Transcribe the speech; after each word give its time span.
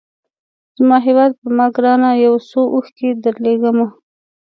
زما 0.77 0.97
هیواده 1.07 1.35
پر 1.41 1.49
ما 1.57 1.65
ګرانه 1.75 2.09
یو 2.25 2.35
څو 2.49 2.61
اوښکي 2.73 3.09
درلېږمه 3.23 3.87